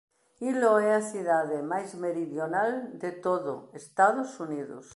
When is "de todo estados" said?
3.03-4.29